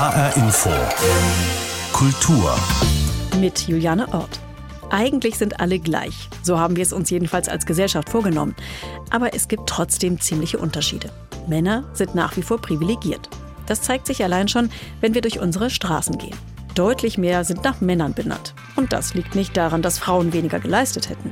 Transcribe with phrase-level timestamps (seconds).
[0.00, 0.70] HR Info.
[1.92, 2.58] Kultur.
[3.38, 4.40] Mit Juliane Ort.
[4.88, 6.30] Eigentlich sind alle gleich.
[6.42, 8.56] So haben wir es uns jedenfalls als Gesellschaft vorgenommen.
[9.10, 11.10] Aber es gibt trotzdem ziemliche Unterschiede.
[11.48, 13.28] Männer sind nach wie vor privilegiert.
[13.66, 14.70] Das zeigt sich allein schon,
[15.02, 16.38] wenn wir durch unsere Straßen gehen.
[16.74, 18.54] Deutlich mehr sind nach Männern benannt.
[18.76, 21.28] Und das liegt nicht daran, dass Frauen weniger geleistet hätten.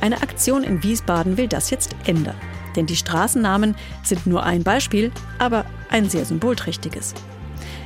[0.00, 2.36] Eine Aktion in Wiesbaden will das jetzt ändern.
[2.76, 7.12] Denn die Straßennamen sind nur ein Beispiel, aber ein sehr symbolträchtiges.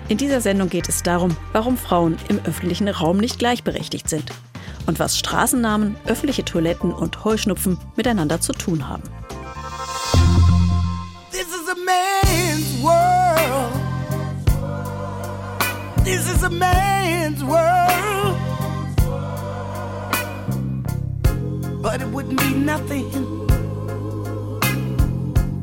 [0.08, 4.32] In dieser Sendung geht es darum, warum Frauen im öffentlichen Raum nicht gleichberechtigt sind
[4.86, 9.02] und was Straßennamen, öffentliche Toiletten und Heuschnupfen miteinander zu tun haben.
[11.30, 13.70] This is a man's world.
[16.04, 18.34] This is a man's world.
[21.82, 23.10] But it wouldn't be nothing.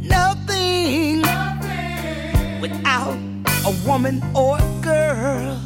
[0.07, 1.21] Nothing.
[1.21, 2.61] nothing.
[2.61, 3.34] Without
[3.65, 5.57] a woman or a girl.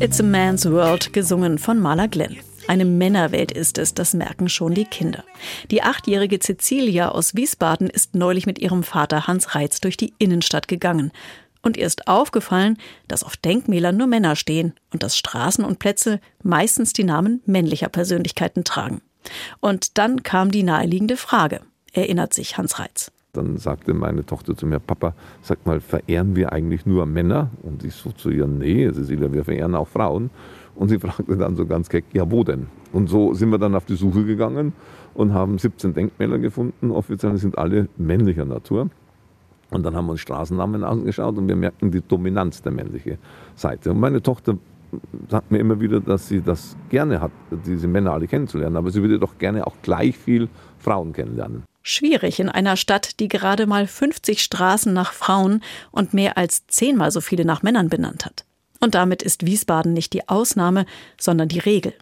[0.00, 2.36] It's a Man's World, gesungen von Marla Glenn.
[2.66, 5.22] Eine Männerwelt ist es, das merken schon die Kinder.
[5.70, 10.66] Die achtjährige Cecilia aus Wiesbaden ist neulich mit ihrem Vater Hans Reitz durch die Innenstadt
[10.66, 11.12] gegangen.
[11.62, 16.20] Und ihr ist aufgefallen, dass auf Denkmälern nur Männer stehen und dass Straßen und Plätze
[16.42, 19.02] meistens die Namen männlicher Persönlichkeiten tragen.
[19.60, 21.60] Und dann kam die naheliegende Frage,
[21.92, 23.12] erinnert sich Hans Reitz.
[23.36, 27.50] Dann sagte meine Tochter zu mir, Papa, sag mal, verehren wir eigentlich nur Männer?
[27.62, 30.30] Und ich so zu ihr, nee, Cecilia, wir verehren auch Frauen.
[30.74, 32.66] Und sie fragte dann so ganz keck, ja, wo denn?
[32.92, 34.72] Und so sind wir dann auf die Suche gegangen
[35.14, 36.90] und haben 17 Denkmäler gefunden.
[36.90, 38.90] Offiziell sind alle männlicher Natur.
[39.70, 43.18] Und dann haben wir uns Straßennamen angeschaut und wir merkten die Dominanz der männlichen
[43.56, 43.90] Seite.
[43.90, 44.56] Und meine Tochter
[45.28, 47.32] sagt mir immer wieder, dass sie das gerne hat,
[47.66, 50.48] diese Männer alle kennenzulernen, aber sie würde doch gerne auch gleich viel
[50.78, 51.64] Frauen kennenlernen.
[51.88, 57.12] Schwierig in einer Stadt, die gerade mal 50 Straßen nach Frauen und mehr als zehnmal
[57.12, 58.44] so viele nach Männern benannt hat.
[58.80, 60.84] Und damit ist Wiesbaden nicht die Ausnahme,
[61.16, 61.94] sondern die Regel.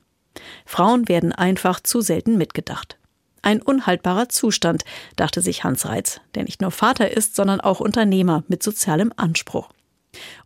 [0.65, 2.97] Frauen werden einfach zu selten mitgedacht.
[3.43, 4.85] Ein unhaltbarer Zustand,
[5.17, 9.69] dachte sich Hans Reitz, der nicht nur Vater ist, sondern auch Unternehmer mit sozialem Anspruch.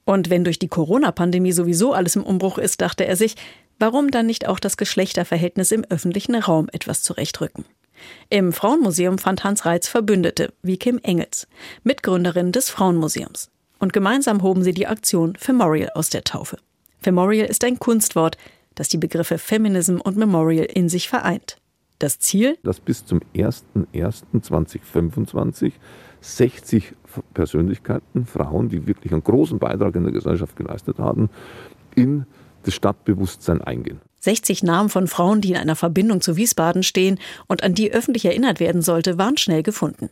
[0.05, 3.37] Und wenn durch die Corona-Pandemie sowieso alles im Umbruch ist, dachte er sich,
[3.79, 7.65] warum dann nicht auch das Geschlechterverhältnis im öffentlichen Raum etwas zurechtrücken?
[8.31, 11.49] Im Frauenmuseum fand Hans Reitz Verbündete, wie Kim Engels,
[11.83, 13.51] Mitgründerin des Frauenmuseums.
[13.79, 16.59] Und gemeinsam hoben sie die Aktion Femorial aus der Taufe.
[17.01, 18.37] Femorial ist ein Kunstwort,
[18.75, 21.57] das die Begriffe Feminism und Memorial in sich vereint.
[21.99, 22.57] Das Ziel?
[22.63, 25.73] Dass bis zum 01.01.2025
[26.21, 26.95] 60
[27.35, 31.31] Persönlichkeiten, Frauen, die wirklich einen großen Beitrag in der Gesellschaft geleistet haben,
[31.95, 32.27] in
[32.63, 34.01] das Stadtbewusstsein eingehen.
[34.21, 38.25] 60 Namen von Frauen, die in einer Verbindung zu Wiesbaden stehen und an die öffentlich
[38.25, 40.11] erinnert werden sollte, waren schnell gefunden.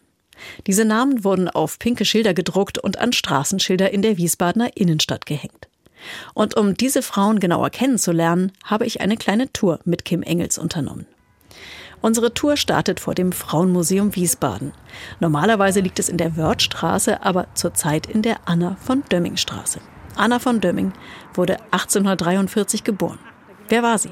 [0.67, 5.69] Diese Namen wurden auf pinke Schilder gedruckt und an Straßenschilder in der Wiesbadener Innenstadt gehängt.
[6.34, 11.06] Und um diese Frauen genauer kennenzulernen, habe ich eine kleine Tour mit Kim Engels unternommen.
[12.03, 14.73] Unsere Tour startet vor dem Frauenmuseum Wiesbaden.
[15.19, 19.81] Normalerweise liegt es in der Wörthstraße, aber zurzeit in der Anna von Dömming Straße.
[20.15, 20.93] Anna von Dömming
[21.34, 23.19] wurde 1843 geboren.
[23.69, 24.10] Wer war sie?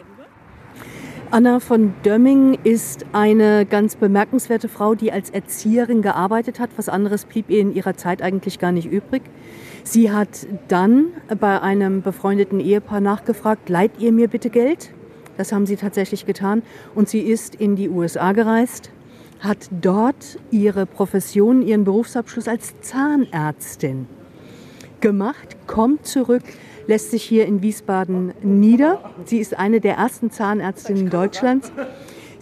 [1.31, 6.71] Anna von Dömming ist eine ganz bemerkenswerte Frau, die als Erzieherin gearbeitet hat.
[6.77, 9.23] Was anderes blieb ihr in ihrer Zeit eigentlich gar nicht übrig.
[9.85, 11.07] Sie hat dann
[11.39, 14.91] bei einem befreundeten Ehepaar nachgefragt, leiht ihr mir bitte Geld?
[15.37, 16.63] Das haben sie tatsächlich getan.
[16.95, 18.91] Und sie ist in die USA gereist,
[19.41, 24.07] hat dort ihre Profession, ihren Berufsabschluss als Zahnärztin
[25.01, 26.45] gemacht, kommt zurück,
[26.87, 29.01] lässt sich hier in Wiesbaden nieder.
[29.25, 31.73] Sie ist eine der ersten Zahnärztinnen Deutschlands.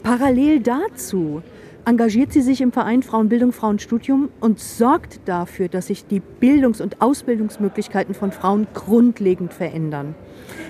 [0.02, 1.42] Parallel dazu
[1.84, 7.00] engagiert sie sich im Verein Frauenbildung, Frauenstudium und sorgt dafür, dass sich die Bildungs- und
[7.00, 10.14] Ausbildungsmöglichkeiten von Frauen grundlegend verändern.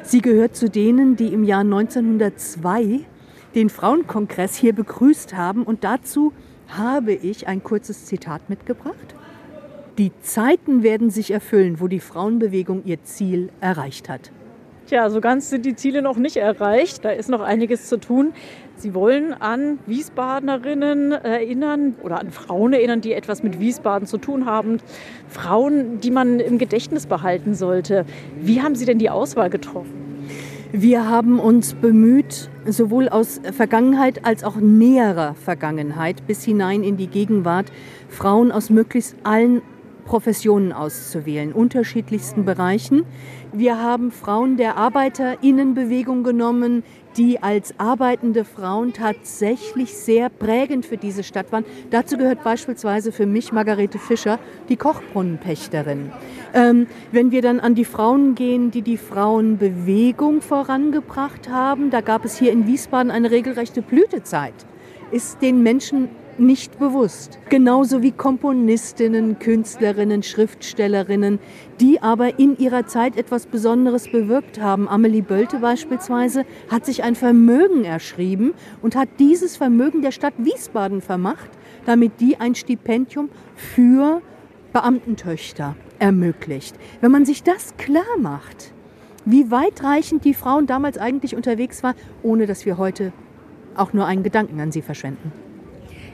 [0.02, 3.00] Sie gehört zu denen, die im Jahr 1902
[3.54, 6.32] den Frauenkongress hier begrüßt haben und dazu
[6.68, 9.14] habe ich ein kurzes Zitat mitgebracht.
[9.98, 14.32] Die Zeiten werden sich erfüllen, wo die Frauenbewegung ihr Ziel erreicht hat.
[14.87, 17.05] Tja, so ganz sind die Ziele noch nicht erreicht.
[17.05, 18.32] Da ist noch einiges zu tun.
[18.76, 24.46] Sie wollen an Wiesbadenerinnen erinnern oder an Frauen erinnern, die etwas mit Wiesbaden zu tun
[24.46, 24.78] haben.
[25.28, 28.06] Frauen, die man im Gedächtnis behalten sollte.
[28.40, 30.02] Wie haben Sie denn die Auswahl getroffen?
[30.72, 37.08] Wir haben uns bemüht, sowohl aus Vergangenheit als auch näherer Vergangenheit bis hinein in die
[37.08, 37.66] Gegenwart,
[38.08, 39.61] Frauen aus möglichst allen
[40.12, 43.06] Professionen auszuwählen, unterschiedlichsten Bereichen.
[43.55, 46.85] Wir haben Frauen der Arbeiterinnenbewegung genommen,
[47.17, 51.64] die als arbeitende Frauen tatsächlich sehr prägend für diese Stadt waren.
[51.88, 54.38] Dazu gehört beispielsweise für mich Margarete Fischer,
[54.69, 56.12] die Kochbrunnenpächterin.
[56.53, 62.26] Ähm, wenn wir dann an die Frauen gehen, die die Frauenbewegung vorangebracht haben, da gab
[62.26, 64.53] es hier in Wiesbaden eine regelrechte Blütezeit.
[65.11, 66.11] Ist den Menschen
[66.42, 67.38] nicht bewusst.
[67.48, 71.38] Genauso wie Komponistinnen, Künstlerinnen, Schriftstellerinnen,
[71.80, 74.88] die aber in ihrer Zeit etwas Besonderes bewirkt haben.
[74.88, 78.52] Amelie Bölte beispielsweise hat sich ein Vermögen erschrieben
[78.82, 81.50] und hat dieses Vermögen der Stadt Wiesbaden vermacht,
[81.86, 84.20] damit die ein Stipendium für
[84.72, 86.76] Beamtentöchter ermöglicht.
[87.00, 88.72] Wenn man sich das klar macht,
[89.24, 93.12] wie weitreichend die Frauen damals eigentlich unterwegs waren, ohne dass wir heute
[93.76, 95.32] auch nur einen Gedanken an sie verschwenden.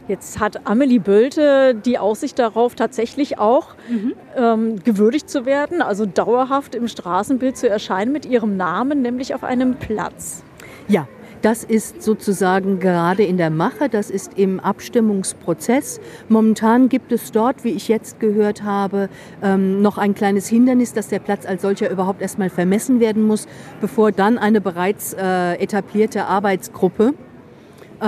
[0.08, 4.14] Jetzt hat Amelie Bölte die Aussicht darauf, tatsächlich auch mhm.
[4.36, 9.44] ähm, gewürdigt zu werden, also dauerhaft im Straßenbild zu erscheinen mit ihrem Namen, nämlich auf
[9.44, 10.42] einem Platz.
[10.88, 11.06] Ja,
[11.42, 16.00] das ist sozusagen gerade in der Mache, das ist im Abstimmungsprozess.
[16.28, 19.10] Momentan gibt es dort, wie ich jetzt gehört habe,
[19.42, 23.46] ähm, noch ein kleines Hindernis, dass der Platz als solcher überhaupt erstmal vermessen werden muss,
[23.82, 27.12] bevor dann eine bereits äh, etablierte Arbeitsgruppe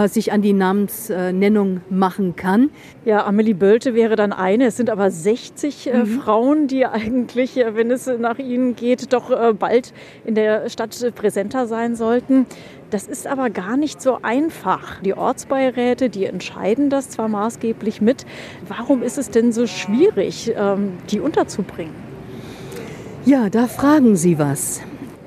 [0.07, 2.71] sich an die Namensnennung machen kann.
[3.05, 4.67] Ja, Amelie Bölte wäre dann eine.
[4.67, 6.07] Es sind aber 60 äh, mhm.
[6.07, 9.93] Frauen, die eigentlich, äh, wenn es nach ihnen geht, doch äh, bald
[10.25, 12.47] in der Stadt präsenter sein sollten.
[12.91, 15.01] Das ist aber gar nicht so einfach.
[15.03, 18.27] Die Ortsbeiräte, die entscheiden das zwar maßgeblich mit.
[18.67, 21.95] Warum ist es denn so schwierig, ähm, die unterzubringen?
[23.25, 24.81] Ja, da fragen Sie was.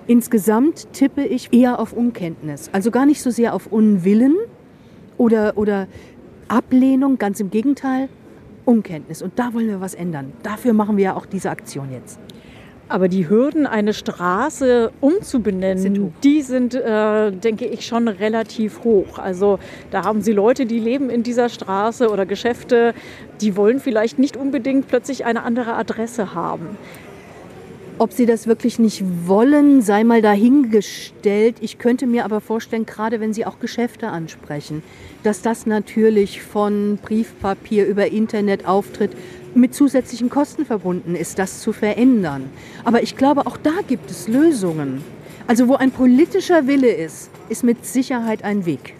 [0.07, 2.69] Insgesamt tippe ich eher auf Unkenntnis.
[2.73, 4.35] Also gar nicht so sehr auf Unwillen
[5.17, 5.87] oder, oder
[6.47, 8.09] Ablehnung, ganz im Gegenteil,
[8.65, 9.21] Unkenntnis.
[9.21, 10.33] Und da wollen wir was ändern.
[10.43, 12.19] Dafür machen wir ja auch diese Aktion jetzt.
[12.89, 19.17] Aber die Hürden, eine Straße umzubenennen, sind die sind, äh, denke ich, schon relativ hoch.
[19.17, 19.57] Also
[19.89, 22.93] da haben Sie Leute, die leben in dieser Straße oder Geschäfte,
[23.41, 26.77] die wollen vielleicht nicht unbedingt plötzlich eine andere Adresse haben.
[28.03, 31.55] Ob sie das wirklich nicht wollen, sei mal dahingestellt.
[31.61, 34.83] Ich könnte mir aber vorstellen, gerade wenn sie auch Geschäfte ansprechen,
[35.23, 39.11] dass das natürlich von Briefpapier über Internet auftritt
[39.55, 42.49] mit zusätzlichen Kosten verbunden ist, das zu verändern.
[42.83, 45.01] Aber ich glaube, auch da gibt es Lösungen.
[45.47, 48.95] Also wo ein politischer Wille ist, ist mit Sicherheit ein Weg.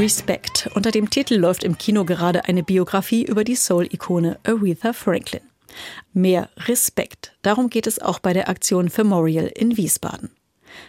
[0.00, 0.70] Respect.
[0.74, 5.42] Unter dem Titel läuft im Kino gerade eine Biografie über die Soul-Ikone Aretha Franklin.
[6.14, 7.32] Mehr Respekt.
[7.42, 10.30] Darum geht es auch bei der Aktion Femorial in Wiesbaden.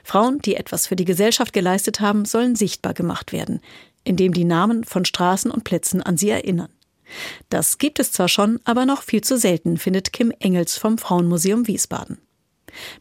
[0.05, 3.59] Frauen, die etwas für die Gesellschaft geleistet haben, sollen sichtbar gemacht werden,
[4.05, 6.71] indem die Namen von Straßen und Plätzen an sie erinnern.
[7.49, 11.67] Das gibt es zwar schon, aber noch viel zu selten, findet Kim Engels vom Frauenmuseum
[11.67, 12.17] Wiesbaden.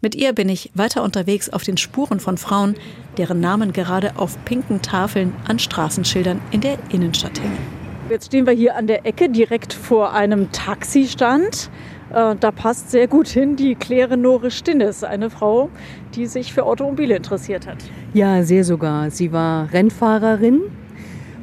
[0.01, 2.75] Mit ihr bin ich weiter unterwegs auf den Spuren von Frauen,
[3.17, 7.81] deren Namen gerade auf pinken Tafeln an Straßenschildern in der Innenstadt hängen.
[8.11, 11.71] Jetzt stehen wir hier an der Ecke direkt vor einem Taxistand.
[12.13, 15.71] Äh, da passt sehr gut hin die Claire Nore Stinnes, eine Frau,
[16.17, 17.79] die sich für Automobile interessiert hat.
[18.13, 19.11] Ja, sehr sogar.
[19.13, 20.63] Sie war Rennfahrerin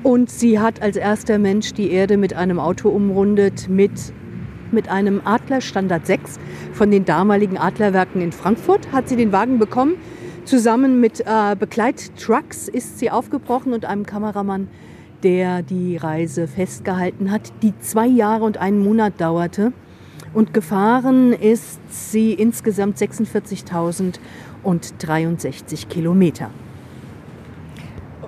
[0.04, 3.92] und sie hat als erster Mensch die Erde mit einem Auto umrundet mit
[4.72, 6.38] mit einem Adler Standard 6
[6.74, 8.92] von den damaligen Adlerwerken in Frankfurt.
[8.92, 9.96] Hat sie den Wagen bekommen.
[10.46, 14.68] Zusammen mit äh, Begleittrucks ist sie aufgebrochen und einem Kameramann,
[15.24, 19.74] der die Reise festgehalten hat, die zwei Jahre und einen Monat dauerte.
[20.34, 26.50] Und gefahren ist sie insgesamt 46.063 Kilometer.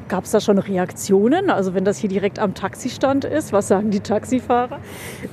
[0.10, 1.52] Gab es da schon Reaktionen?
[1.52, 4.80] Also wenn das hier direkt am Taxistand ist, was sagen die Taxifahrer?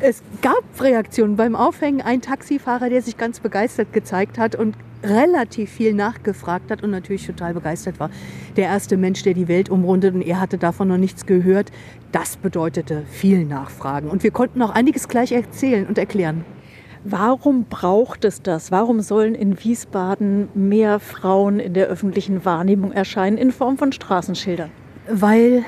[0.01, 2.03] Es gab Reaktionen beim Aufhängen.
[2.03, 7.27] Ein Taxifahrer, der sich ganz begeistert gezeigt hat und relativ viel nachgefragt hat und natürlich
[7.27, 8.11] total begeistert war.
[8.57, 11.73] Der erste Mensch, der die Welt umrundet und er hatte davon noch nichts gehört.
[12.13, 14.11] Das bedeutete viel Nachfragen.
[14.11, 16.45] Und wir konnten auch einiges gleich erzählen und erklären.
[17.09, 18.73] Warum braucht es das?
[18.73, 24.73] Warum sollen in Wiesbaden mehr Frauen in der öffentlichen Wahrnehmung erscheinen in Form von Straßenschildern?
[25.09, 25.65] Weil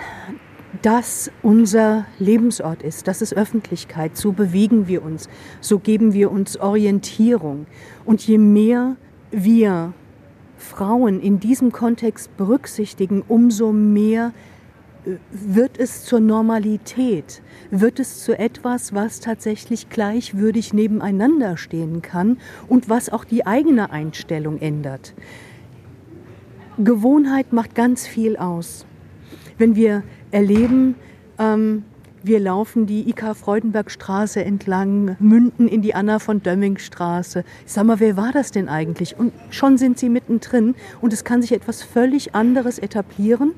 [0.82, 5.28] das unser Lebensort ist, das ist Öffentlichkeit, so bewegen wir uns,
[5.60, 7.66] so geben wir uns Orientierung.
[8.04, 8.96] Und je mehr
[9.30, 9.92] wir
[10.56, 14.32] Frauen in diesem Kontext berücksichtigen, umso mehr
[15.30, 22.38] wird es zur Normalität, wird es zu etwas, was tatsächlich gleichwürdig nebeneinander stehen kann
[22.68, 25.14] und was auch die eigene Einstellung ändert.
[26.78, 28.86] Gewohnheit macht ganz viel aus.
[29.56, 30.94] Wenn wir erleben,
[31.38, 31.84] ähm,
[32.22, 37.44] wir laufen die IK Freudenbergstraße entlang, münden in die Anna von Dömming Straße.
[37.64, 39.18] Ich sag mal, wer war das denn eigentlich?
[39.18, 43.54] Und schon sind sie mittendrin und es kann sich etwas völlig anderes etablieren,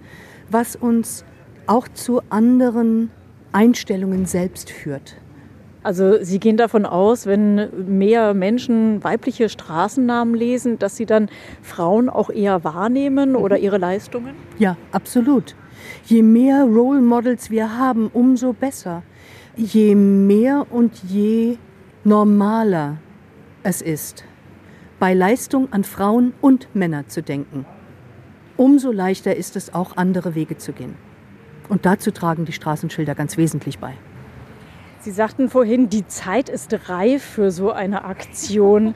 [0.50, 1.24] was uns
[1.70, 3.10] auch zu anderen
[3.52, 5.16] Einstellungen selbst führt.
[5.84, 11.30] Also Sie gehen davon aus, wenn mehr Menschen weibliche Straßennamen lesen, dass sie dann
[11.62, 14.34] Frauen auch eher wahrnehmen oder ihre Leistungen?
[14.58, 15.54] Ja, absolut.
[16.04, 19.02] Je mehr Role Models wir haben, umso besser.
[19.56, 21.56] Je mehr und je
[22.02, 22.96] normaler
[23.62, 24.24] es ist,
[24.98, 27.64] bei Leistung an Frauen und Männer zu denken,
[28.56, 31.09] umso leichter ist es auch, andere Wege zu gehen.
[31.70, 33.94] Und dazu tragen die Straßenschilder ganz wesentlich bei.
[35.00, 38.94] Sie sagten vorhin, die Zeit ist reif für so eine Aktion.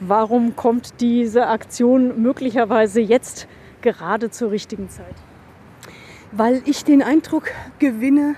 [0.00, 3.48] Warum kommt diese Aktion möglicherweise jetzt
[3.80, 5.14] gerade zur richtigen Zeit?
[6.32, 7.44] weil ich den Eindruck
[7.78, 8.36] gewinne,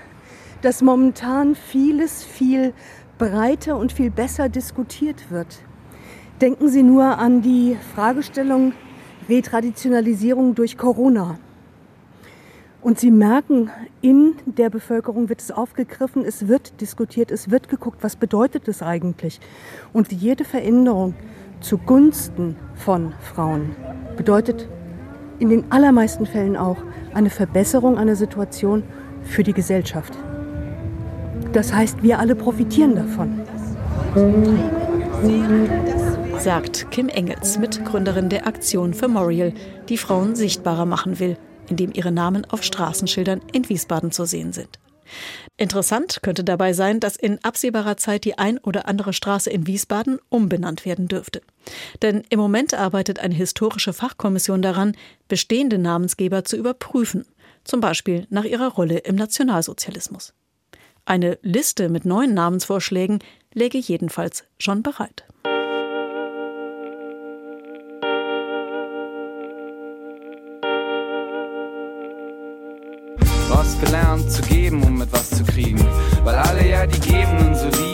[0.61, 2.73] dass momentan vieles viel
[3.17, 5.59] breiter und viel besser diskutiert wird.
[6.39, 8.73] Denken Sie nur an die Fragestellung
[9.29, 11.37] Retraditionalisierung durch Corona.
[12.81, 13.69] Und Sie merken,
[14.01, 18.81] in der Bevölkerung wird es aufgegriffen, es wird diskutiert, es wird geguckt, was bedeutet es
[18.81, 19.39] eigentlich.
[19.93, 21.13] Und jede Veränderung
[21.59, 23.75] zugunsten von Frauen
[24.17, 24.67] bedeutet
[25.37, 26.77] in den allermeisten Fällen auch
[27.13, 28.83] eine Verbesserung einer Situation
[29.21, 30.17] für die Gesellschaft.
[31.53, 33.41] Das heißt, wir alle profitieren davon.
[36.39, 39.53] Sagt Kim Engels, Mitgründerin der Aktion für Memorial,
[39.87, 41.37] die Frauen sichtbarer machen will,
[41.71, 44.77] indem ihre Namen auf Straßenschildern in Wiesbaden zu sehen sind.
[45.57, 50.19] Interessant könnte dabei sein, dass in absehbarer Zeit die ein oder andere Straße in Wiesbaden
[50.29, 51.41] umbenannt werden dürfte.
[52.01, 54.95] Denn im Moment arbeitet eine historische Fachkommission daran,
[55.27, 57.25] bestehende Namensgeber zu überprüfen,
[57.63, 60.33] zum Beispiel nach ihrer Rolle im Nationalsozialismus.
[61.05, 63.19] Eine Liste mit neuen Namensvorschlägen
[63.53, 65.23] läge jedenfalls schon bereit.
[73.81, 75.85] Gelernt zu geben, um etwas zu kriegen.
[76.23, 77.90] Weil alle ja die Gebenden so lieben.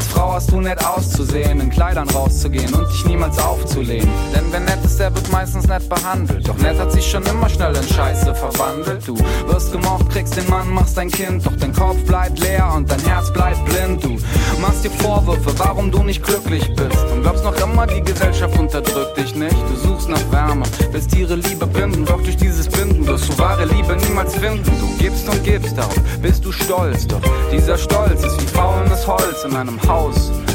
[0.00, 4.08] Als Frau hast du nett auszusehen, in Kleidern rauszugehen und dich niemals aufzulehnen.
[4.34, 6.48] Denn wer nett ist, der wird meistens nett behandelt.
[6.48, 9.06] Doch nett hat sich schon immer schnell in Scheiße verwandelt.
[9.06, 9.14] Du
[9.46, 11.44] wirst gemocht, kriegst den Mann, machst dein Kind.
[11.44, 14.02] Doch dein Kopf bleibt leer und dein Herz bleibt blind.
[14.02, 14.16] Du
[14.62, 17.04] machst dir Vorwürfe, warum du nicht glücklich bist.
[17.12, 19.56] Und glaubst noch immer, die Gesellschaft unterdrückt dich nicht.
[19.68, 22.06] Du suchst nach Wärme, willst ihre Liebe binden.
[22.06, 24.64] Doch durch dieses Binden wirst du wahre Liebe niemals finden.
[24.64, 27.06] Du gibst und gibst, darauf bist du stolz.
[27.06, 27.20] Doch
[27.52, 29.89] dieser Stolz ist wie faulendes Holz in einem Haus,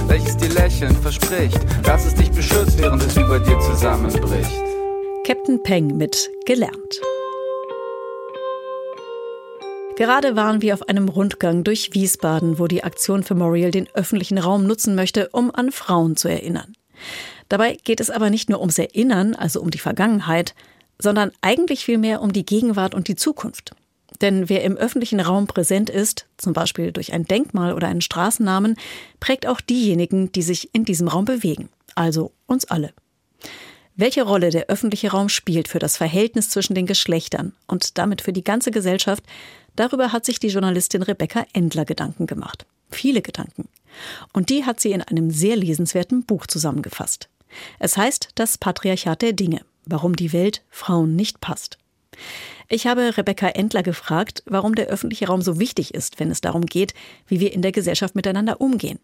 [0.08, 4.64] welches dir lächelnd verspricht, dass es dich beschützt, während es über dir zusammenbricht.
[5.28, 7.02] Captain Peng mit Gelernt.
[9.98, 14.38] Gerade waren wir auf einem Rundgang durch Wiesbaden, wo die Aktion für Memorial den öffentlichen
[14.38, 16.74] Raum nutzen möchte, um an Frauen zu erinnern.
[17.50, 20.56] Dabei geht es aber nicht nur ums Erinnern, also um die Vergangenheit,
[20.98, 23.76] sondern eigentlich vielmehr um die Gegenwart und die Zukunft.
[24.22, 28.78] Denn wer im öffentlichen Raum präsent ist, zum Beispiel durch ein Denkmal oder einen Straßennamen,
[29.20, 32.94] prägt auch diejenigen, die sich in diesem Raum bewegen, also uns alle.
[33.98, 38.34] Welche Rolle der öffentliche Raum spielt für das Verhältnis zwischen den Geschlechtern und damit für
[38.34, 39.24] die ganze Gesellschaft,
[39.78, 42.66] darüber hat sich die Journalistin Rebecca Endler Gedanken gemacht.
[42.92, 43.70] Viele Gedanken.
[44.34, 47.30] Und die hat sie in einem sehr lesenswerten Buch zusammengefasst.
[47.80, 51.78] Es heißt Das Patriarchat der Dinge, warum die Welt Frauen nicht passt.
[52.68, 56.66] Ich habe Rebecca Endler gefragt, warum der öffentliche Raum so wichtig ist, wenn es darum
[56.66, 56.94] geht,
[57.28, 59.00] wie wir in der Gesellschaft miteinander umgehen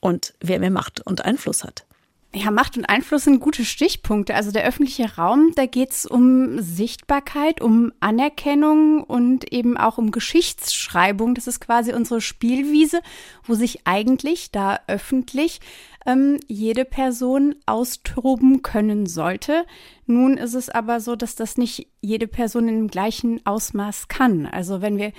[0.00, 1.86] und wer mehr Macht und Einfluss hat.
[2.34, 4.34] Ja, Macht und Einfluss sind gute Stichpunkte.
[4.34, 10.10] Also der öffentliche Raum, da geht es um Sichtbarkeit, um Anerkennung und eben auch um
[10.10, 11.34] Geschichtsschreibung.
[11.34, 13.00] Das ist quasi unsere Spielwiese,
[13.44, 15.60] wo sich eigentlich da öffentlich
[16.04, 19.64] ähm, jede Person austoben können sollte.
[20.06, 24.46] Nun ist es aber so, dass das nicht jede Person in dem gleichen Ausmaß kann.
[24.46, 25.12] Also wenn wir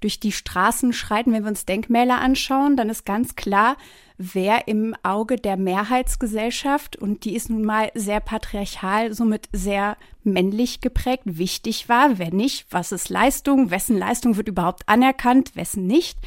[0.00, 3.76] durch die Straßen schreiten, wenn wir uns Denkmäler anschauen, dann ist ganz klar,
[4.22, 10.80] wer im Auge der Mehrheitsgesellschaft, und die ist nun mal sehr patriarchal, somit sehr männlich
[10.80, 16.18] geprägt, wichtig war, wer nicht, was ist Leistung, wessen Leistung wird überhaupt anerkannt, wessen nicht.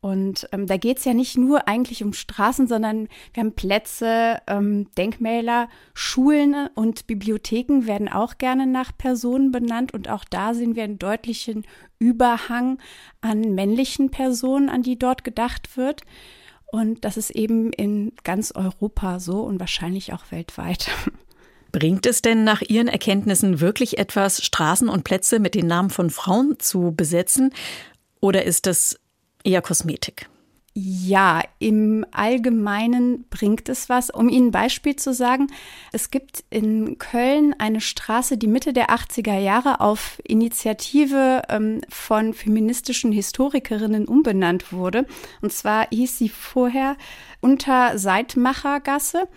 [0.00, 4.40] Und ähm, da geht es ja nicht nur eigentlich um Straßen, sondern wir haben Plätze,
[4.48, 9.94] ähm, Denkmäler, Schulen und Bibliotheken werden auch gerne nach Personen benannt.
[9.94, 11.64] Und auch da sehen wir einen deutlichen
[12.00, 12.78] Überhang
[13.20, 16.02] an männlichen Personen, an die dort gedacht wird.
[16.72, 20.88] Und das ist eben in ganz Europa so und wahrscheinlich auch weltweit.
[21.70, 26.08] Bringt es denn nach Ihren Erkenntnissen wirklich etwas, Straßen und Plätze mit den Namen von
[26.08, 27.52] Frauen zu besetzen?
[28.20, 28.98] Oder ist das
[29.44, 30.30] eher Kosmetik?
[30.74, 34.08] Ja, im Allgemeinen bringt es was.
[34.08, 35.48] Um Ihnen ein Beispiel zu sagen,
[35.92, 42.32] es gibt in Köln eine Straße, die Mitte der 80er Jahre auf Initiative ähm, von
[42.32, 45.06] feministischen Historikerinnen umbenannt wurde.
[45.42, 46.96] Und zwar hieß sie vorher
[47.42, 49.28] Unter Seitmachergasse.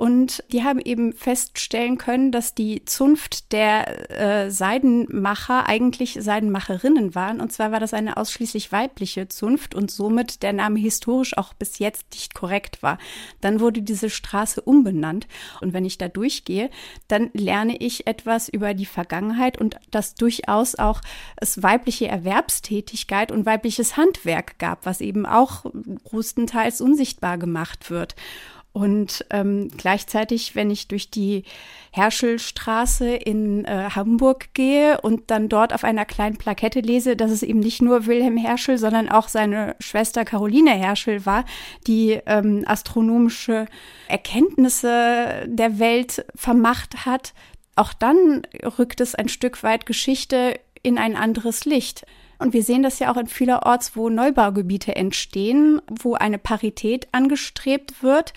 [0.00, 7.38] Und die haben eben feststellen können, dass die Zunft der äh, Seidenmacher eigentlich Seidenmacherinnen waren.
[7.38, 11.78] Und zwar war das eine ausschließlich weibliche Zunft und somit der Name historisch auch bis
[11.80, 12.96] jetzt nicht korrekt war.
[13.42, 15.26] Dann wurde diese Straße umbenannt.
[15.60, 16.70] Und wenn ich da durchgehe,
[17.08, 21.02] dann lerne ich etwas über die Vergangenheit und dass durchaus auch
[21.36, 25.66] es weibliche Erwerbstätigkeit und weibliches Handwerk gab, was eben auch
[26.04, 28.16] größtenteils unsichtbar gemacht wird.
[28.72, 31.42] Und ähm, gleichzeitig, wenn ich durch die
[31.90, 37.42] Herschelstraße in äh, Hamburg gehe und dann dort auf einer kleinen Plakette lese, dass es
[37.42, 41.44] eben nicht nur Wilhelm Herschel, sondern auch seine Schwester Caroline Herschel war,
[41.88, 43.66] die ähm, astronomische
[44.06, 47.34] Erkenntnisse der Welt vermacht hat,
[47.74, 48.42] auch dann
[48.78, 52.04] rückt es ein Stück weit Geschichte in ein anderes Licht.
[52.40, 58.02] Und wir sehen das ja auch in vielerorts, wo Neubaugebiete entstehen, wo eine Parität angestrebt
[58.02, 58.32] wird.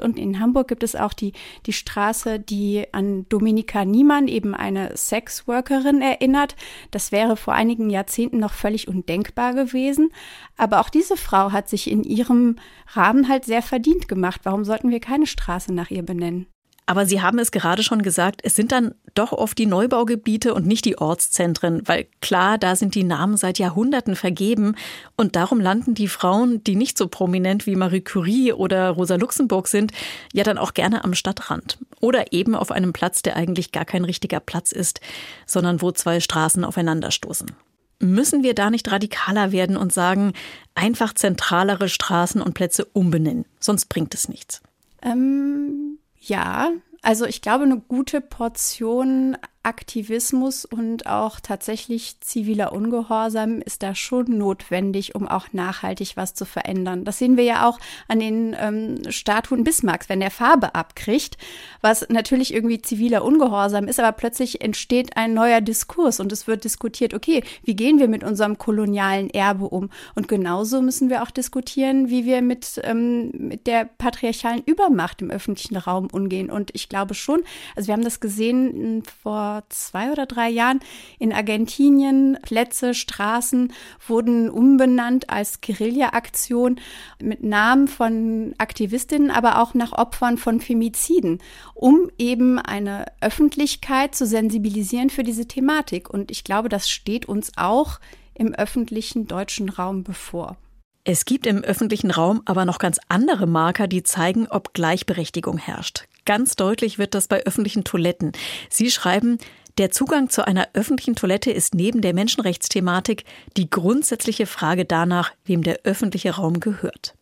[0.00, 1.32] Und in Hamburg gibt es auch die,
[1.64, 6.54] die Straße, die an Dominika Niemann, eben eine Sexworkerin, erinnert.
[6.90, 10.10] Das wäre vor einigen Jahrzehnten noch völlig undenkbar gewesen.
[10.56, 12.56] Aber auch diese Frau hat sich in ihrem
[12.92, 14.42] Rahmen halt sehr verdient gemacht.
[14.44, 16.46] Warum sollten wir keine Straße nach ihr benennen?
[16.88, 20.66] Aber Sie haben es gerade schon gesagt, es sind dann doch oft die Neubaugebiete und
[20.66, 24.76] nicht die Ortszentren, weil klar, da sind die Namen seit Jahrhunderten vergeben
[25.16, 29.66] und darum landen die Frauen, die nicht so prominent wie Marie Curie oder Rosa Luxemburg
[29.66, 29.90] sind,
[30.32, 34.04] ja dann auch gerne am Stadtrand oder eben auf einem Platz, der eigentlich gar kein
[34.04, 35.00] richtiger Platz ist,
[35.44, 37.50] sondern wo zwei Straßen aufeinanderstoßen.
[37.98, 40.34] Müssen wir da nicht radikaler werden und sagen,
[40.76, 44.60] einfach zentralere Straßen und Plätze umbenennen, sonst bringt es nichts?
[45.02, 45.85] Ähm
[46.28, 46.70] ja,
[47.02, 54.38] also ich glaube, eine gute Portion Aktivismus und auch tatsächlich ziviler Ungehorsam ist da schon
[54.38, 57.04] notwendig, um auch nachhaltig was zu verändern.
[57.04, 61.36] Das sehen wir ja auch an den ähm, Statuen Bismarcks, wenn der Farbe abkriegt,
[61.80, 66.62] was natürlich irgendwie ziviler Ungehorsam ist, aber plötzlich entsteht ein neuer Diskurs und es wird
[66.62, 69.90] diskutiert, okay, wie gehen wir mit unserem kolonialen Erbe um?
[70.14, 75.30] Und genauso müssen wir auch diskutieren, wie wir mit, ähm, mit der patriarchalen Übermacht im
[75.30, 76.50] öffentlichen Raum umgehen.
[76.50, 77.42] Und ich glaube schon,
[77.74, 80.80] also wir haben das gesehen vor zwei oder drei Jahren
[81.18, 82.38] in Argentinien.
[82.42, 83.72] Plätze, Straßen
[84.06, 86.80] wurden umbenannt als Guerilla-Aktion
[87.20, 91.40] mit Namen von Aktivistinnen, aber auch nach Opfern von Femiziden,
[91.74, 96.10] um eben eine Öffentlichkeit zu sensibilisieren für diese Thematik.
[96.10, 98.00] Und ich glaube, das steht uns auch
[98.34, 100.56] im öffentlichen deutschen Raum bevor.
[101.08, 106.08] Es gibt im öffentlichen Raum aber noch ganz andere Marker, die zeigen, ob Gleichberechtigung herrscht.
[106.26, 108.32] Ganz deutlich wird das bei öffentlichen Toiletten.
[108.68, 109.38] Sie schreiben,
[109.78, 113.24] der Zugang zu einer öffentlichen Toilette ist neben der Menschenrechtsthematik
[113.56, 117.14] die grundsätzliche Frage danach, wem der öffentliche Raum gehört.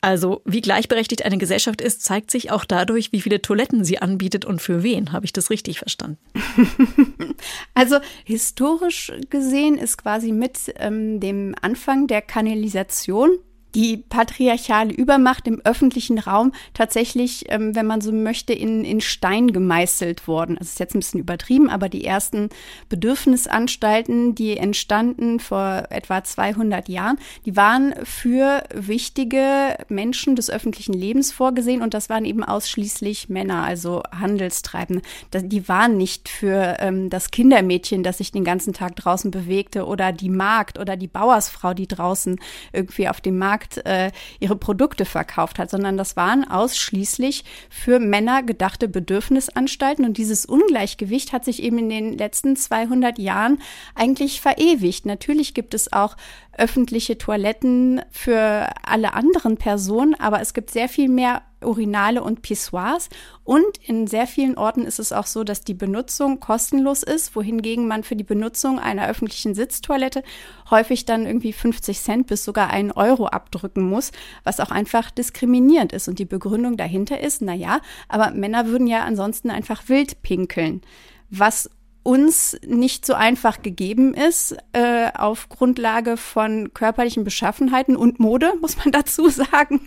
[0.00, 4.44] Also, wie gleichberechtigt eine Gesellschaft ist, zeigt sich auch dadurch, wie viele Toiletten sie anbietet
[4.44, 5.12] und für wen.
[5.12, 6.18] Habe ich das richtig verstanden?
[7.74, 13.38] also, historisch gesehen ist quasi mit ähm, dem Anfang der Kanalisation
[13.74, 19.52] die patriarchale Übermacht im öffentlichen Raum tatsächlich, ähm, wenn man so möchte, in, in Stein
[19.52, 20.56] gemeißelt worden.
[20.58, 22.50] Das ist jetzt ein bisschen übertrieben, aber die ersten
[22.88, 31.32] Bedürfnisanstalten, die entstanden vor etwa 200 Jahren, die waren für wichtige Menschen des öffentlichen Lebens
[31.32, 35.02] vorgesehen und das waren eben ausschließlich Männer, also Handelstreibende.
[35.32, 40.12] Die waren nicht für ähm, das Kindermädchen, das sich den ganzen Tag draußen bewegte oder
[40.12, 42.38] die Magd oder die Bauersfrau, die draußen
[42.72, 47.98] irgendwie auf dem Markt Supermarkt äh, ihre Produkte verkauft hat, sondern das waren ausschließlich für
[47.98, 50.04] Männer gedachte Bedürfnisanstalten.
[50.04, 53.58] Und dieses Ungleichgewicht hat sich eben in den letzten 200 Jahren
[53.94, 55.06] eigentlich verewigt.
[55.06, 56.16] Natürlich gibt es auch
[56.56, 63.08] öffentliche Toiletten für alle anderen Personen, aber es gibt sehr viel mehr Urinale und Pissoirs.
[63.44, 67.86] Und in sehr vielen Orten ist es auch so, dass die Benutzung kostenlos ist, wohingegen
[67.86, 70.22] man für die Benutzung einer öffentlichen Sitztoilette
[70.70, 74.12] häufig dann irgendwie 50 Cent bis sogar einen Euro abdrücken muss,
[74.44, 76.08] was auch einfach diskriminierend ist.
[76.08, 80.82] Und die Begründung dahinter ist, na ja, aber Männer würden ja ansonsten einfach wild pinkeln.
[81.30, 81.70] Was
[82.04, 88.76] uns nicht so einfach gegeben ist, äh, auf Grundlage von körperlichen Beschaffenheiten und Mode, muss
[88.76, 89.80] man dazu sagen.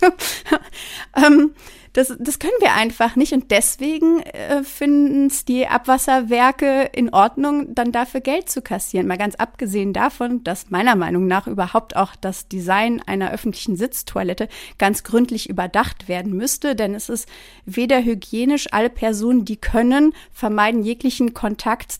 [1.15, 1.51] ähm,
[1.93, 7.73] das, das können wir einfach nicht und deswegen äh, finden es die Abwasserwerke in Ordnung,
[7.73, 9.07] dann dafür Geld zu kassieren.
[9.07, 14.47] Mal ganz abgesehen davon, dass meiner Meinung nach überhaupt auch das Design einer öffentlichen Sitztoilette
[14.77, 17.27] ganz gründlich überdacht werden müsste, denn es ist
[17.65, 21.99] weder hygienisch, alle Personen, die können, vermeiden jeglichen Kontakt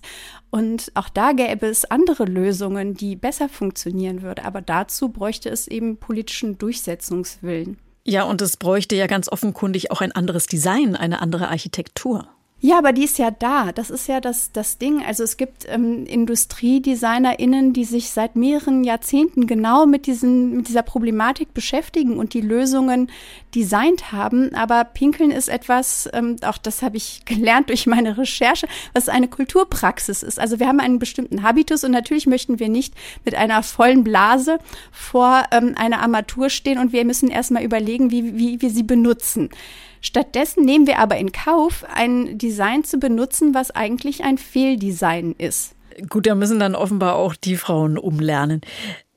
[0.49, 4.45] und auch da gäbe es andere Lösungen, die besser funktionieren würden.
[4.45, 7.77] Aber dazu bräuchte es eben politischen Durchsetzungswillen.
[8.09, 12.29] Ja, und es bräuchte ja ganz offenkundig auch ein anderes Design, eine andere Architektur.
[12.59, 13.71] Ja, aber die ist ja da.
[13.71, 15.03] Das ist ja das, das Ding.
[15.05, 20.81] Also es gibt ähm, IndustriedesignerInnen, die sich seit mehreren Jahrzehnten genau mit, diesen, mit dieser
[20.81, 23.11] Problematik beschäftigen und die Lösungen
[23.53, 24.55] designt haben.
[24.55, 29.27] Aber Pinkeln ist etwas, ähm, auch das habe ich gelernt durch meine Recherche, was eine
[29.27, 30.39] Kulturpraxis ist.
[30.39, 34.57] Also wir haben einen bestimmten Habitus und natürlich möchten wir nicht mit einer vollen Blase
[34.91, 39.51] vor ähm, einer Armatur stehen und wir müssen erstmal überlegen, wie, wie wir sie benutzen.
[40.01, 45.75] Stattdessen nehmen wir aber in Kauf, ein Design zu benutzen, was eigentlich ein Fehldesign ist.
[46.09, 48.61] Gut, da müssen dann offenbar auch die Frauen umlernen.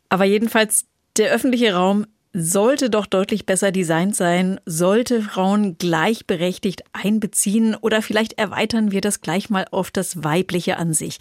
[0.08, 7.74] Aber jedenfalls, der öffentliche Raum sollte doch deutlich besser designt sein, sollte Frauen gleichberechtigt einbeziehen
[7.74, 11.18] oder vielleicht erweitern wir das gleich mal auf das Weibliche an sich.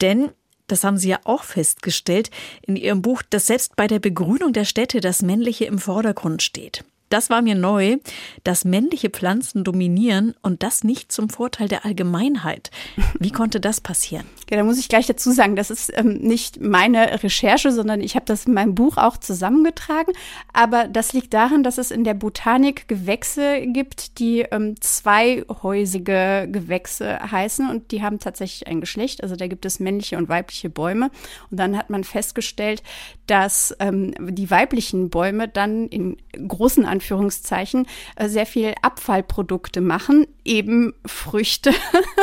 [0.00, 0.30] Denn
[0.66, 2.30] das haben Sie ja auch festgestellt
[2.62, 6.84] in Ihrem Buch, dass selbst bei der Begrünung der Städte das Männliche im Vordergrund steht.
[7.10, 7.98] Das war mir neu,
[8.44, 12.70] dass männliche Pflanzen dominieren und das nicht zum Vorteil der Allgemeinheit.
[13.18, 14.24] Wie konnte das passieren?
[14.48, 18.14] Ja, da muss ich gleich dazu sagen, das ist ähm, nicht meine Recherche, sondern ich
[18.14, 20.12] habe das in meinem Buch auch zusammengetragen.
[20.52, 27.18] Aber das liegt daran, dass es in der Botanik Gewächse gibt, die ähm, zweihäusige Gewächse
[27.30, 29.22] heißen und die haben tatsächlich ein Geschlecht.
[29.24, 31.10] Also da gibt es männliche und weibliche Bäume.
[31.50, 32.84] Und dann hat man festgestellt,
[33.26, 37.86] dass ähm, die weiblichen Bäume dann in großen Anführungszeichen Anführungszeichen,
[38.16, 41.72] äh, sehr viel Abfallprodukte machen, eben Früchte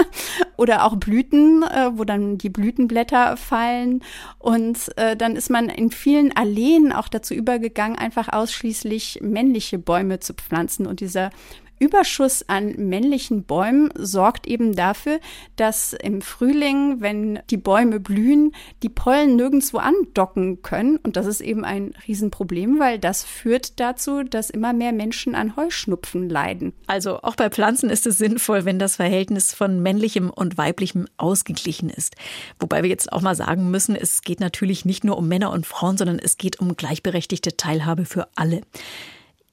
[0.58, 4.04] oder auch Blüten, äh, wo dann die Blütenblätter fallen.
[4.38, 10.20] Und äh, dann ist man in vielen Alleen auch dazu übergegangen, einfach ausschließlich männliche Bäume
[10.20, 10.86] zu pflanzen.
[10.86, 11.32] Und dieser
[11.80, 15.20] Überschuss an männlichen Bäumen sorgt eben dafür,
[15.56, 20.98] dass im Frühling, wenn die Bäume blühen, die Pollen nirgendwo andocken können.
[20.98, 25.56] Und das ist eben ein Riesenproblem, weil das führt dazu, dass immer mehr Menschen an
[25.56, 26.74] Heuschnupfen leiden.
[26.88, 31.90] Also auch bei Pflanzen ist es sinnvoll, wenn das Verhältnis von männlichem und weiblichem ausgeglichen
[31.90, 32.16] ist.
[32.60, 35.66] Wobei wir jetzt auch mal sagen müssen, es geht natürlich nicht nur um Männer und
[35.66, 38.62] Frauen, sondern es geht um gleichberechtigte Teilhabe für alle.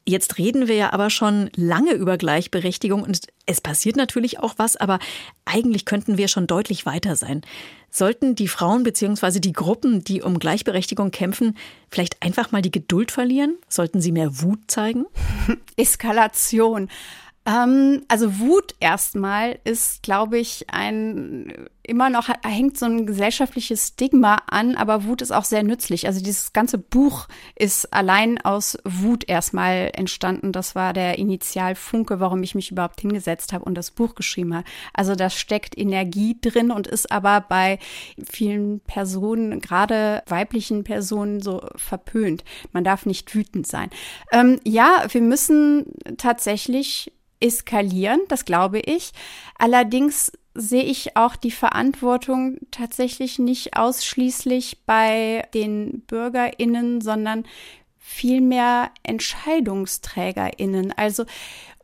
[0.06, 4.76] Jetzt reden wir ja aber schon lange über Gleichberechtigung und es passiert natürlich auch was,
[4.76, 4.98] aber
[5.46, 7.40] eigentlich könnten wir schon deutlich weiter sein.
[7.90, 9.40] Sollten die Frauen bzw.
[9.40, 11.56] die Gruppen, die um Gleichberechtigung kämpfen,
[11.88, 13.56] vielleicht einfach mal die Geduld verlieren?
[13.68, 15.06] Sollten sie mehr Wut zeigen?
[15.76, 16.90] Eskalation.
[17.46, 24.38] Ähm, also Wut erstmal ist, glaube ich, ein immer noch hängt so ein gesellschaftliches Stigma
[24.48, 26.06] an, aber Wut ist auch sehr nützlich.
[26.06, 30.52] Also dieses ganze Buch ist allein aus Wut erstmal entstanden.
[30.52, 34.64] Das war der Initialfunke, warum ich mich überhaupt hingesetzt habe und das Buch geschrieben habe.
[34.94, 37.78] Also da steckt Energie drin und ist aber bei
[38.24, 42.44] vielen Personen, gerade weiblichen Personen, so verpönt.
[42.72, 43.90] Man darf nicht wütend sein.
[44.32, 45.84] Ähm, ja, wir müssen
[46.16, 47.12] tatsächlich
[47.44, 49.12] eskalieren, das glaube ich.
[49.58, 57.44] Allerdings sehe ich auch die Verantwortung tatsächlich nicht ausschließlich bei den Bürgerinnen, sondern
[57.98, 60.92] vielmehr Entscheidungsträgerinnen.
[60.96, 61.24] Also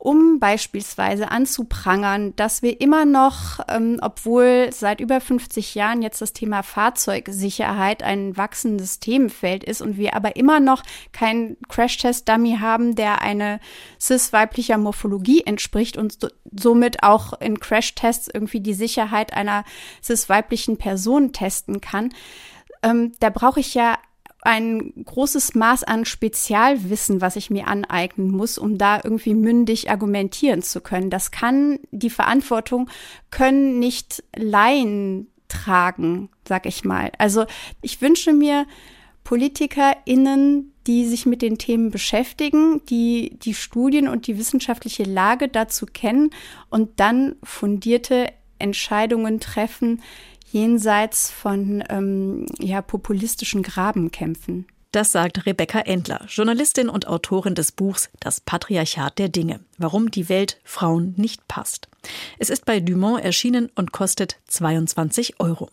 [0.00, 6.32] um beispielsweise anzuprangern, dass wir immer noch, ähm, obwohl seit über 50 Jahren jetzt das
[6.32, 10.82] Thema Fahrzeugsicherheit ein wachsendes Themenfeld ist und wir aber immer noch
[11.12, 13.60] keinen Crash-Test-Dummy haben, der eine
[14.00, 19.64] cis-weiblicher Morphologie entspricht und so, somit auch in Crash-Tests irgendwie die Sicherheit einer
[20.02, 22.08] cis-weiblichen Person testen kann,
[22.82, 23.98] ähm, da brauche ich ja
[24.42, 30.62] ein großes Maß an Spezialwissen, was ich mir aneignen muss, um da irgendwie mündig argumentieren
[30.62, 31.10] zu können.
[31.10, 32.88] Das kann die Verantwortung
[33.30, 37.12] können nicht Laien tragen, sag ich mal.
[37.18, 37.44] Also
[37.82, 38.66] ich wünsche mir
[39.24, 45.86] PolitikerInnen, die sich mit den Themen beschäftigen, die die Studien und die wissenschaftliche Lage dazu
[45.86, 46.30] kennen
[46.70, 50.02] und dann fundierte Entscheidungen treffen,
[50.52, 54.66] jenseits von ähm, ja, populistischen Grabenkämpfen.
[54.92, 60.28] Das sagt Rebecca Endler, Journalistin und Autorin des Buchs Das Patriarchat der Dinge, warum die
[60.28, 61.88] Welt Frauen nicht passt.
[62.40, 65.70] Es ist bei Dumont erschienen und kostet 22 Euro.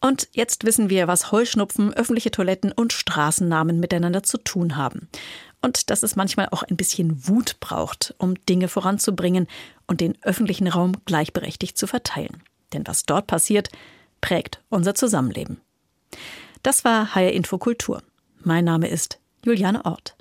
[0.00, 5.08] Und jetzt wissen wir, was Heuschnupfen, öffentliche Toiletten und Straßennamen miteinander zu tun haben.
[5.62, 9.48] Und dass es manchmal auch ein bisschen Wut braucht, um Dinge voranzubringen
[9.86, 12.42] und den öffentlichen Raum gleichberechtigt zu verteilen.
[12.72, 13.70] Denn was dort passiert,
[14.20, 15.60] prägt unser Zusammenleben.
[16.62, 18.02] Das war HR Infokultur.
[18.40, 20.17] Mein Name ist Juliane Ort.